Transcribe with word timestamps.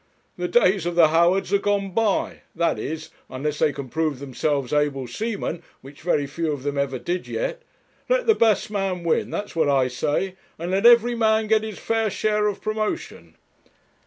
The 0.35 0.47
days 0.47 0.87
of 0.87 0.95
the 0.95 1.09
Howards 1.09 1.53
are 1.53 1.59
gone 1.59 1.91
by; 1.91 2.41
that 2.55 2.79
is, 2.79 3.11
unless 3.29 3.59
they 3.59 3.71
can 3.71 3.87
prove 3.87 4.17
themselves 4.17 4.73
able 4.73 5.05
seamen, 5.05 5.61
which 5.81 6.01
very 6.01 6.25
few 6.25 6.51
of 6.51 6.63
them 6.63 6.75
ever 6.75 6.97
did 6.97 7.27
yet. 7.27 7.61
Let 8.09 8.25
the 8.25 8.33
best 8.33 8.71
man 8.71 9.03
win; 9.03 9.29
that's 9.29 9.55
what 9.55 9.69
I 9.69 9.89
say; 9.89 10.37
and 10.57 10.71
let 10.71 10.87
every 10.87 11.13
man 11.13 11.45
get 11.45 11.61
his 11.61 11.77
fair 11.77 12.09
share 12.09 12.47
of 12.47 12.61
promotion.' 12.63 13.35